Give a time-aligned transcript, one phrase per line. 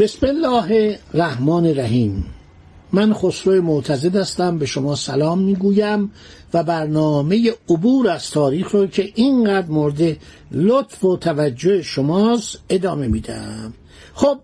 [0.00, 2.26] بسم الله الرحمن الرحیم.
[2.92, 6.12] من خسرو معتزد هستم به شما سلام می‌گویم
[6.54, 10.16] و برنامه عبور از تاریخ رو که اینقدر مورد
[10.52, 13.74] لطف و توجه شماست ادامه میدم.
[14.14, 14.38] خب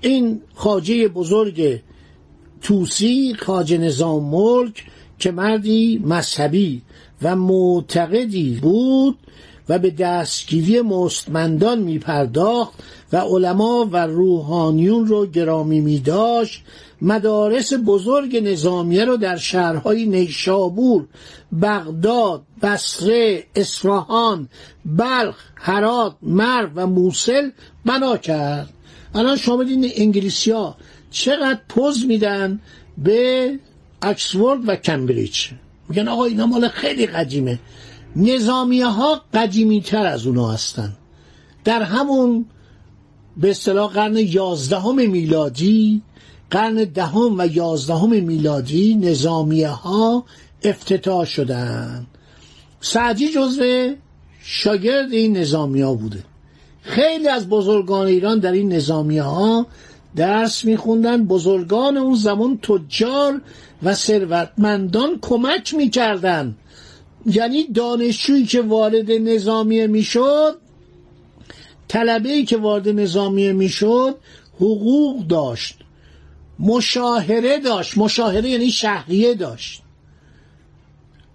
[0.00, 1.80] این خاجه بزرگ
[2.60, 4.84] توسی خاجه نظام ملک
[5.18, 6.82] که مردی مذهبی
[7.22, 9.18] و معتقدی بود
[9.72, 12.72] و به دستگیری مستمندان می پرداخت
[13.12, 16.62] و علما و روحانیون رو گرامی می داشت
[17.02, 21.06] مدارس بزرگ نظامیه رو در شهرهای نیشابور،
[21.62, 24.48] بغداد، بصره، اصفهان،
[24.84, 27.50] بلخ، هرات، مرو و موسل
[27.84, 28.68] بنا کرد.
[29.14, 30.76] الان شما بدین انگلیسی ها
[31.10, 32.60] چقدر پوز میدن
[32.98, 33.58] به
[34.02, 35.48] اکسفورد و کمبریج.
[35.88, 37.58] میگن آقا اینا مال خیلی قدیمه.
[38.16, 40.92] نظامیه ها قدیمی تر از اونا هستن.
[41.64, 42.46] در همون
[43.36, 46.02] به اصطلاح قرن یازدهم میلادی
[46.50, 50.24] قرن دهم و یازدهم میلادی نظامیه ها
[50.62, 52.06] افتتاح شدن.
[52.80, 53.94] سعدی جزو
[54.42, 56.24] شاگرد این نظامی ها بوده.
[56.82, 59.66] خیلی از بزرگان ایران در این نظامیه ها
[60.16, 61.24] درس میخوندن.
[61.24, 63.40] بزرگان اون زمان تجار
[63.82, 66.54] و ثروتمندان کمک می‌کردن.
[67.26, 70.56] یعنی دانشجویی که وارد نظامیه می‌شد
[71.88, 74.16] طلبه که وارد نظامیه می‌شد
[74.56, 75.78] حقوق داشت.
[76.58, 77.98] مشاهره داشت.
[77.98, 79.82] مشاهره یعنی شهریه داشت.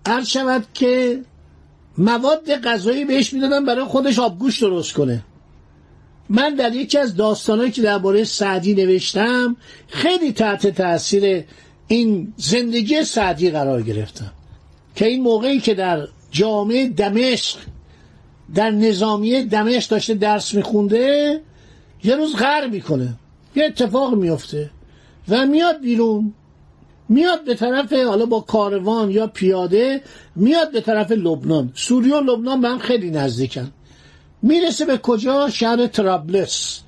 [0.07, 1.21] هر شود که
[1.97, 5.23] مواد غذایی بهش می‌دادن برای خودش آبگوش درست کنه.
[6.29, 9.55] من در یکی از داستانهایی که درباره سعدی نوشتم
[9.87, 11.43] خیلی تحت تاثیر
[11.87, 14.31] این زندگی سعدی قرار گرفتم.
[14.97, 17.59] که این موقعی که در جامعه دمشق
[18.55, 21.41] در نظامیه دمشق داشته درس میخونده
[22.03, 23.13] یه روز غر می‌کنه.
[23.55, 24.69] یه اتفاق میفته
[25.29, 26.33] و میاد بیرون.
[27.09, 30.01] میاد به طرف حالا با کاروان یا پیاده
[30.35, 31.71] میاد به طرف لبنان.
[31.75, 33.71] سوریه و لبنان هم خیلی نزدیکن.
[34.41, 36.81] می‌رسه به کجا؟ شهر ترابلس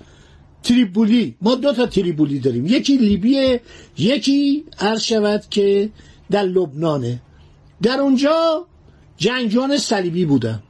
[0.64, 2.66] تریبولی ما دو تا تریبولی داریم.
[2.66, 3.62] یکی لیبیه
[3.98, 5.90] یکی عرض شود که
[6.31, 7.22] در لبنانه.
[7.81, 8.66] در اونجا
[9.17, 10.63] جنگجویان صلیبی بودن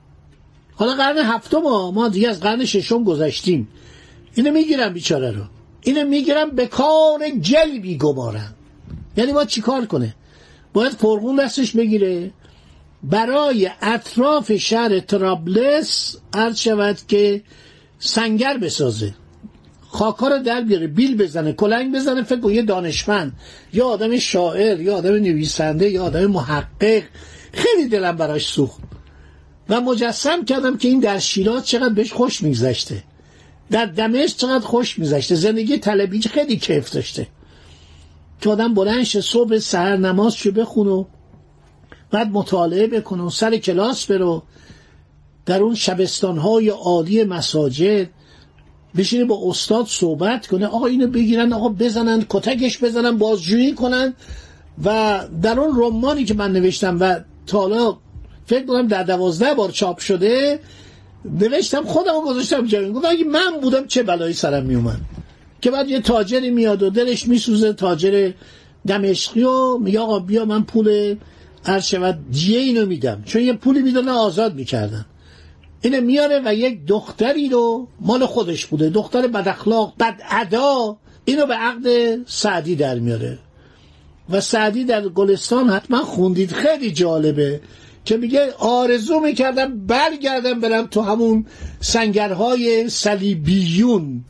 [0.75, 1.59] حالا قرن هفتم
[1.93, 3.67] ما دیگه از قرن ششم گذشتیم.
[4.35, 5.43] اینو می‌گیرن بیچاره رو.
[5.81, 8.53] اینو می‌گیرن به کار جلبی گمارن
[9.17, 10.15] یعنی باید چیکار کنه؟
[10.73, 12.31] باید فرغون دستش بگیره.
[13.03, 17.43] برای اطراف شهر ترابلس عرض شود که
[17.99, 19.13] سنگر بسازه.
[19.91, 23.33] خاکا رو در بیاره بیل بزنه کلنگ بزنه فکر کن یه دانشمند
[23.73, 27.03] یا آدم شاعر یا آدم نویسنده یا آدم محقق.
[27.53, 28.79] خیلی دلم براش سوخت.
[29.69, 33.03] و مجسم کردم که این در شیراز چقدر بهش خوش میگذشته.
[33.71, 35.35] در دمشق چقدر خوش میگذشته.
[35.35, 37.27] زندگی طلبی خیلی کیف داشته.
[38.41, 41.05] که آدم بلنش صبح سهر نماز شو بخونه
[42.11, 44.43] بعد مطالعه بکنه سر کلاس برو.
[45.45, 48.09] در اون شبستانهای عالی مساجد
[48.97, 50.67] بشینه با استاد صحبت کنه.
[50.67, 54.13] آقا اینو بگیرن آقا بزنن کتکش بزنن بازجویی کنن.
[54.83, 57.97] و در اون رمانی که من نوشتم و تا حالا
[58.45, 60.59] فکر کنم در دوازده بار چاپ شده
[61.25, 62.91] نوشتم خودم گذاشتم جایی.
[62.91, 64.99] گفت اگه من بودم چه بلایی سرم میومد
[65.61, 68.31] که بعد یه تاجری میاد و دلش میسوزه تاجر
[68.87, 71.15] دمشقی و میگه آقا بیا من پول
[71.63, 73.23] هر شود دیه اینو میدم.
[73.25, 75.05] چون یه پولی می‌دادن آزاد می‌کردن.
[75.81, 78.89] اینه میاره و یک دختری رو مال خودش بوده.
[78.89, 83.39] دختر بد اخلاق بد ادا اینو به عقد سعدی در میاره.
[84.29, 86.51] و سعدی در گلستان حتما خوندید.
[86.51, 87.61] خیلی جالبه
[88.05, 91.45] که میگه آرزو می‌کردم برگردم برم تو همون
[91.79, 94.23] سنگرهای صلیبیون.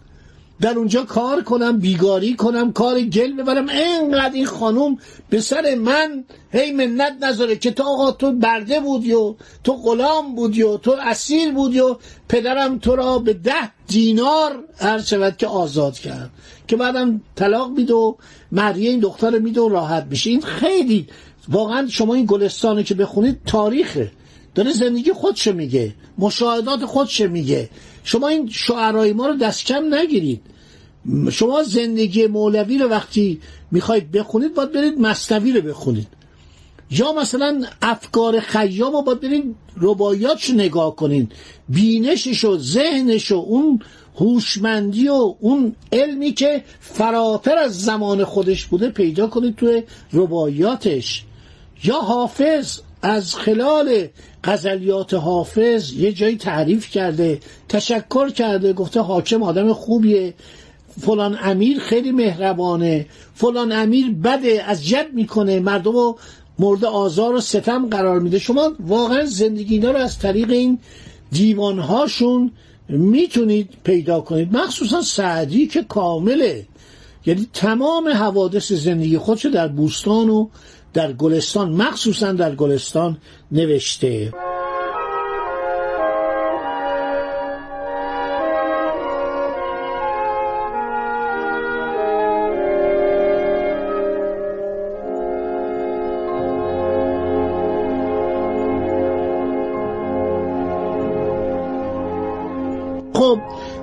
[0.61, 3.69] در اونجا کار کنم بیگاری کنم کار گل ببرم.
[3.69, 4.97] اینقدر این خانوم
[5.29, 10.35] به سر من هی منت نذاره که تو آقا تو برده بودی و تو غلام
[10.35, 11.95] بودی و تو اسیر بودی و
[12.29, 16.29] پدرم تو را به ده دینار هر شود که آزاد کرد.
[16.67, 18.13] که بعدم طلاق میده و
[18.51, 20.29] مریه این دختر میده و راحت میشه.
[20.29, 21.07] این خیلی
[21.49, 24.11] واقعا شما این گلستانه که بخونید تاریخه.
[24.55, 25.93] داره زندگی خودشو میگه.
[26.17, 27.69] مشاهدات خودشو میگه.
[28.03, 30.41] شما این شعرهای ما رو دست کم نگیرید.
[31.31, 33.41] شما زندگی مولوی رو وقتی
[33.71, 36.07] می‌خواید بخونید باید برید مستوی رو بخونید.
[36.91, 41.31] یا مثلا افکار خیام رو باید برید ربایاتش نگاه کنید.
[41.69, 43.79] بینشش و ذهنش و اون
[44.15, 49.83] هوشمندی و اون علمی که فراتر از زمان خودش بوده پیدا کنید توی
[50.13, 51.23] ربایاتش
[51.83, 54.07] یا حافظ از خلال
[54.43, 57.39] غزلیات حافظ یه جایی تعریف کرده
[57.69, 60.33] تشکر کرده گفته حاکم آدم خوبیه.
[61.01, 63.05] فلان امیر خیلی مهربانه
[63.35, 65.59] فلان امیر بده از جد می‌کنه.
[65.59, 66.17] مردم رو
[66.59, 68.39] مورد آزار و ستم قرار میده.
[68.39, 70.79] شما واقعا زندگی اینا رو از طریق این
[71.31, 72.51] دیوانهاشون
[72.89, 74.57] می‌تونید پیدا کنید.
[74.57, 76.65] مخصوصا سعدی که کامله.
[77.25, 80.47] یعنی تمام حوادث زندگی خودشو در بوستان و
[80.93, 83.17] در گلستان مخصوصا در گلستان
[83.51, 84.33] نوشته.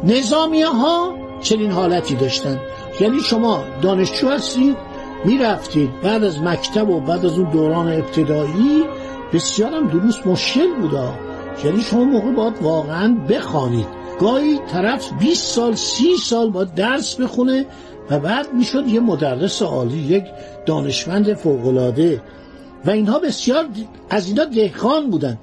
[0.07, 2.61] خب نظامی ها چنین حالتی داشتن.
[3.01, 4.77] یعنی شما دانشجو هستید
[5.25, 6.01] می‌رفتید.
[6.03, 8.85] بعد از مکتب و بعد از اون دوران ابتدایی
[9.33, 11.15] بسیار هم دروس مشکل بودا.
[11.65, 13.87] یعنی شما موقع باید واقعا بخوانید.
[14.21, 17.67] گاهی طرف 20 سال 30 سال باید درس بخونه
[18.11, 20.25] و بعد می‌شد یه مدرس عالی یک
[20.67, 22.23] دانشمند فوقالعاده.
[22.85, 23.67] و اینها بسیار
[24.11, 25.39] از اینا دهخان بودن.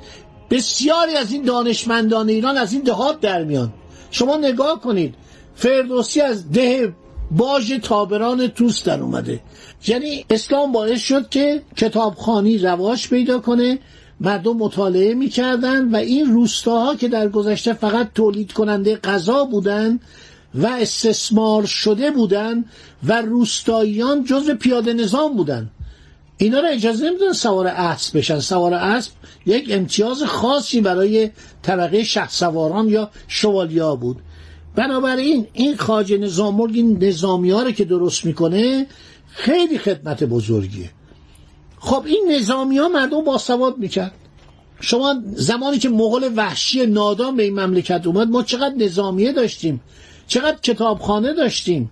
[0.50, 3.74] بسیاری از این دانشمندان ایران از این دهات در میان.
[4.14, 5.16] شما نگاه کنید
[5.56, 6.94] فردوسی از ده
[7.32, 9.40] باج تابران توس در اومده.
[9.88, 13.80] یعنی اسلام باعث شد که کتابخانی رواج پیدا کنه
[14.20, 20.00] مردم مطالعه می‌کردن و این روستاها که در گذشته فقط تولید کننده غذا بودن
[20.56, 22.66] و استثمار شده بودن
[23.04, 25.70] و روستاییان جزو پیاده نظام بودن.
[26.38, 28.40] اینا را اجازه نمیدن سوار اسب بشن.
[28.40, 29.12] سوار اسب
[29.46, 31.30] یک امتیاز خاصی برای
[31.62, 34.18] طبقه شهسواران یا شوالیا بود.
[34.76, 38.88] بنابراین این خاج نظام این نظامی ها رو که درست می‌کنه
[39.28, 40.90] خیلی خدمت بزرگیه.
[41.80, 44.12] خب این نظامی ها مردم باسواد می‌کرد.
[44.82, 49.82] شما زمانی که مغول وحشی نادان به این مملکت اومد ما چقدر نظامیه داشتیم
[50.28, 51.92] چقدر کتابخانه داشتیم.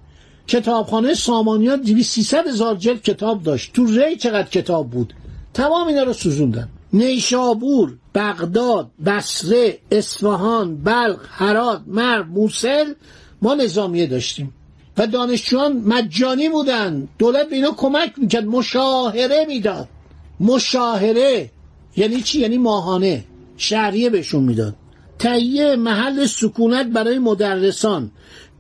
[0.52, 3.74] کتابخانه سامانیا 200 هزار جلد کتاب داشت.
[3.74, 5.14] تو ری چقدر کتاب بود؟
[5.54, 6.70] تمام اینا رو سوزوندن.
[6.94, 12.94] نیشابور بغداد بصره اصفهان بلخ هرات مرو موسل
[13.42, 14.54] ما نظامیه داشتیم.
[14.98, 17.08] و دانشجویان مجانی بودن.
[17.20, 18.46] دولت به اینا کمک می‌کرد.
[18.46, 19.88] مشاهره می‌داد.
[20.40, 21.52] مشاهره
[21.98, 23.24] یعنی چی؟ یعنی ماهانه.
[23.58, 24.76] شهریه بهشون می‌داد.
[25.22, 28.12] تهیه محل سکونت برای مدرسان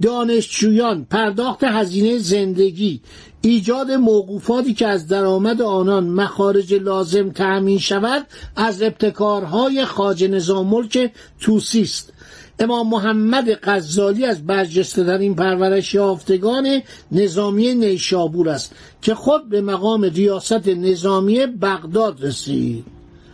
[0.02, 3.02] دانشجویان پرداخت هزینه زندگی
[3.42, 11.12] ایجاد موقوفاتی که از درآمد آنان مخارج لازم تأمین شود از ابتکارهای خاج نظام ملک
[11.40, 12.14] توسی است.
[12.60, 16.82] امام محمد غزالی از برجسته در این پرورش یافتگان
[17.12, 22.86] نظامی نیشابور است که خود به مقام ریاست نظامی بغداد رسید.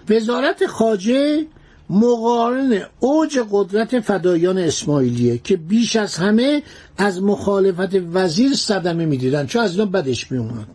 [0.09, 1.45] وزارت خاجه
[1.89, 6.63] مقارن اوج قدرت فدایان اسماعیلیه که بیش از همه
[6.97, 10.67] از مخالفت وزیر صدمه می‌دیدن چون از اینا بدش میومد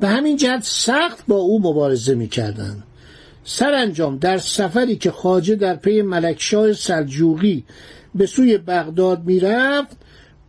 [0.00, 2.82] به همین جهت سخت با او مبارزه می‌کردن.
[3.44, 7.64] سرانجام در سفری که خاجه در پی ملکشاه سلجوقی
[8.14, 9.96] به سوی بغداد می‌رفت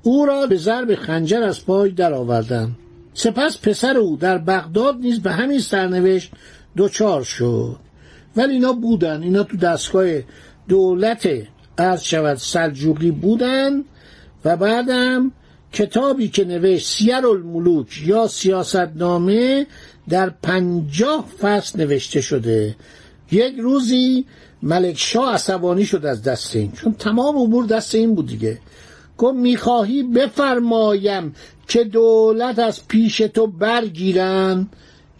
[0.03, 2.75] او را به ضرب خنجر از پای درآوردند
[3.13, 6.31] سپس پسر او در بغداد نیز به همین سرنوشت
[6.77, 7.86] دچار شد.
[8.37, 9.23] ولی اینا بودن.
[9.23, 10.07] اینا تو دستگاه
[10.67, 11.29] دولت
[11.77, 13.83] عرض شود سلجوقی بودن
[14.45, 15.31] و بعدم
[15.73, 19.67] کتابی که نوشت سیر الملوک یا سیاستنامه
[20.09, 22.75] در پنجاه فصل نوشته شده.
[23.31, 24.25] یک روزی
[24.63, 26.71] ملک شاه عصبانی شد از دست این.
[26.71, 28.59] چون تمام امور دست این بود دیگه.
[29.17, 31.35] گفت می‌خواهی بفرمایم
[31.67, 34.67] که دولت از پیش تو برگیرن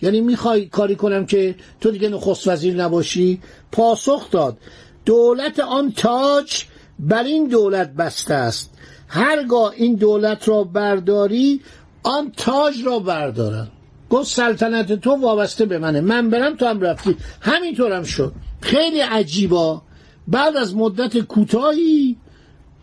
[0.02, 4.58] یعنی می‌خوای کاری کنم که تو دیگه نخست وزیر نباشی؟ پاسخ داد.
[5.06, 6.64] دولت آن تاج
[7.00, 8.74] بر این دولت بسته است.
[9.08, 11.62] هرگاه این دولت را برداری
[12.04, 13.68] آن تاج را بردارن.
[14.10, 16.02] گفت سلطنت تو وابسته به منه.
[16.02, 17.16] من برم تو هم رفتی.
[17.42, 18.34] همینطورم شد.
[18.62, 19.82] خیلی عجیبا.
[20.28, 22.18] بعد از مدت کوتاهی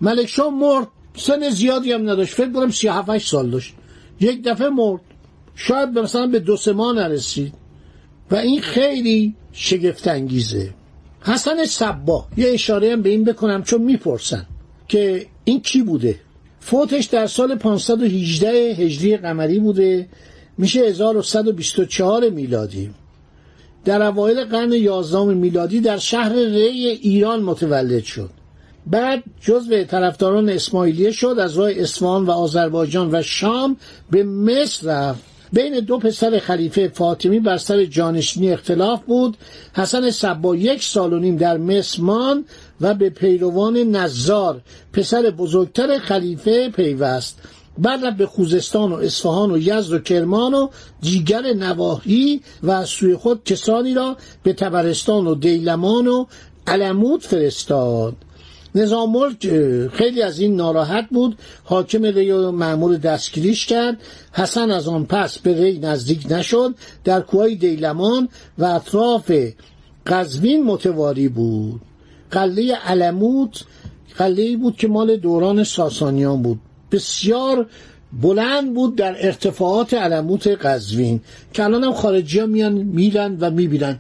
[0.01, 2.35] ملک مرد سن زیادی هم نداشت.
[2.35, 3.75] فکر کنم 37 سال داشت.
[4.21, 5.01] یک دفعه مرد.
[5.57, 7.55] شاید مثلا به دو سه ماه نرسید
[8.31, 10.71] و این خیلی شگفت انگیزه
[11.21, 14.47] حسن صبا یه اشاره هم به این بکنم چون می‌پرسن
[14.89, 16.21] که این کی بوده؟
[16.61, 20.09] فوتش در سال 518 هجری قمری بوده
[20.59, 22.91] میشه 1124 میلادی.
[23.85, 28.31] در اوایل قرن 11 میلادی در شهر ری ایران متولد شد.
[28.87, 33.77] بعد جزو طرفداران اسماعیلیه شد از راه اصفهان و آذربایجان و شام
[34.11, 35.34] به مصر رفت.
[35.55, 39.37] بین دو پسر خلیفه فاطمی بر سر جانشینی اختلاف بود.
[39.73, 42.03] حسن صبا یک سال و نیم در مصر
[42.81, 44.61] و به پیروان نزار
[44.93, 47.39] پسر بزرگتر خلیفه پیوست.
[47.79, 50.69] بعد به خوزستان و اصفهان و یزد و کرمان و
[51.03, 56.27] دیگر نواحی و سوی خود کسانی را به تبرستان و دیلمان و
[56.67, 58.15] علمود فرستاد.
[58.75, 59.49] نظام ملک
[59.89, 61.39] خیلی از این ناراحت بود.
[61.65, 63.97] حاکم ری و معمول دستگیریش کرد.
[64.33, 66.75] حسن از آن پس به ری نزدیک نشد.
[67.05, 68.29] در کوهای دیلمان
[68.59, 69.33] و اطراف
[70.07, 71.81] قزوین متواری بود.
[72.31, 73.59] قله علمود
[74.19, 76.61] قله بود که مال دوران ساسانیان بود.
[76.93, 77.67] بسیار
[78.23, 81.21] بلند بود در ارتفاعات علموت قزوین.
[81.53, 83.99] که الان هم خارجی ها میان میرن و می‌بینن.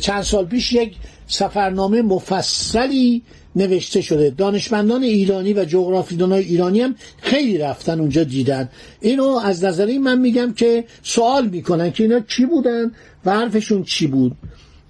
[0.00, 3.22] چند سال پیش یک سفرنامه مفصلی
[3.56, 4.30] نوشته شده.
[4.30, 8.68] دانشمندان ایرانی و جغرافیدانای ایرانی هم خیلی رفتن اونجا دیدن.
[9.00, 12.92] اینو از نظری من میگم که سوال می‌کنن که اینا کی بودن
[13.24, 14.32] و حرفشون چی بود.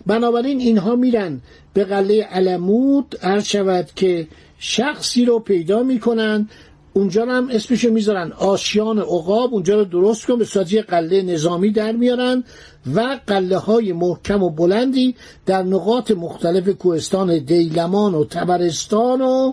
[0.07, 1.41] بنابراین اینها میرن
[1.75, 3.17] به قله علمود.
[3.23, 4.29] عرض شود که
[4.59, 6.49] شخصی رو پیدا می‌کنن.
[6.93, 8.33] اونجا هم اسمشو می‌ذارن.
[8.33, 9.55] آشیان عقاب.
[9.55, 10.39] اونجا رو درست کن.
[10.39, 12.45] به صورت قله نظامی در میارن.
[12.95, 15.15] و قله های محکم و بلندی
[15.47, 19.53] در نقاط مختلف کوهستان دیلمان و تبرستان و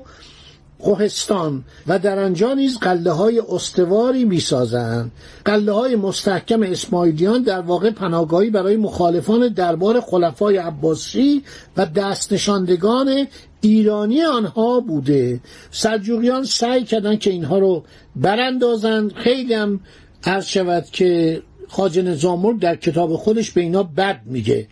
[0.80, 5.12] کوهستان و در آنجا نیز قله های استواری می سازند
[5.46, 11.44] قله های مستحکم اسماعیلیان در واقع پناهگاهی برای مخالفان دربار خلفای عباسی
[11.78, 13.28] و دستنشاندگان
[13.62, 15.40] ایرانی آنها بوده.
[15.72, 17.84] سلجوقیان سعی کردن که اینها رو
[18.16, 19.14] براندازند.
[19.14, 19.80] خیلی هم
[20.24, 24.68] عرض شود که خاج نظام در کتاب خودش به اینا بد میگه.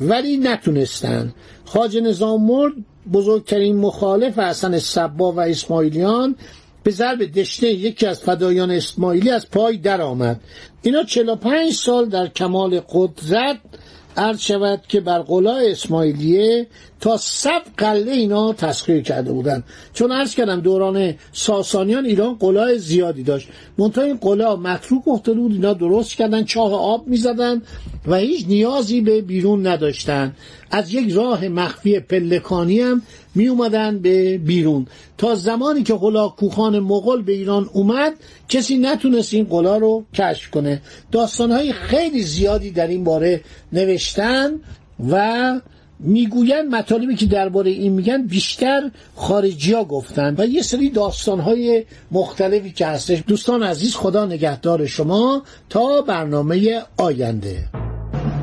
[0.00, 1.34] ولی نتونستن.
[1.64, 2.72] خاج نظام
[3.12, 6.36] بزرگترین مخالف حسن صبا و اسماعیلیان
[6.82, 10.40] به ضرب دشته یکی از فدایان اسماعیلی از پای در آمد.
[10.82, 13.58] اینا 45 سال در کمال قدرت
[14.16, 16.66] عرض شود که بر قلای اسماعیلیه
[17.00, 19.64] تا صد قله اینا تسخیر کرده بودن.
[19.94, 23.48] چون عرض کردم دوران ساسانیان ایران قلای زیادی داشت.
[23.78, 27.62] منتها این قلا متروک افتاده بود اینا درست کردن چاه آب می‌زدن.
[28.06, 30.34] و هیچ نیازی به بیرون نداشتن.
[30.70, 33.02] از یک راه مخفی پلکانی هم
[33.34, 34.86] می اومدن به بیرون.
[35.18, 35.94] تا زمانی که
[36.36, 38.12] کوخان مغول به ایران اومد
[38.48, 40.82] کسی نتونست این قلا رو کشف کنه.
[41.12, 43.40] داستانهای خیلی زیادی در این باره
[43.72, 44.50] نوشتن
[45.10, 45.60] و
[46.00, 50.34] می‌گوین مطالبی که درباره این میگن بیشتر خارجی ها گفتن.
[50.38, 53.22] و یه سری داستان های مختلفی که هستش.
[53.26, 55.42] دوستان عزیز خدا نگهدار شما.
[55.68, 57.89] تا برنامه آینده.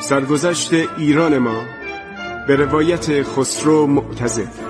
[0.00, 1.64] سرگذشت ایران ما
[2.46, 4.67] به روایت خسرو معتزد.